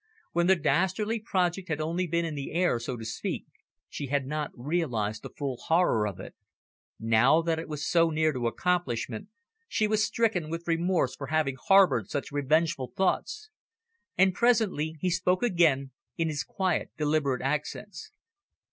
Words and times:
When 0.31 0.47
the 0.47 0.55
dastardly 0.55 1.19
project 1.19 1.67
had 1.69 1.79
only 1.79 2.07
been 2.07 2.25
in 2.25 2.33
the 2.33 2.53
air, 2.53 2.79
so 2.79 2.97
to 2.97 3.05
speak, 3.05 3.45
she 3.87 4.07
had 4.07 4.25
not 4.25 4.49
realised 4.55 5.21
the 5.21 5.29
full 5.29 5.57
horror 5.57 6.07
of 6.07 6.19
it. 6.19 6.33
Now 6.99 7.43
that 7.43 7.59
it 7.59 7.67
was 7.69 7.87
so 7.87 8.09
near 8.09 8.33
to 8.33 8.47
accomplishment, 8.47 9.27
she 9.67 9.87
was 9.87 10.03
stricken 10.03 10.49
with 10.49 10.67
remorse 10.67 11.15
for 11.15 11.27
having 11.27 11.55
harboured 11.67 12.09
such 12.09 12.31
revengeful 12.31 12.93
thoughts. 12.97 13.51
And 14.17 14.33
presently 14.33 14.97
he 14.99 15.11
spoke 15.11 15.43
again, 15.43 15.91
in 16.17 16.29
his 16.29 16.43
quiet, 16.43 16.89
deliberate 16.97 17.43
accents. 17.43 18.11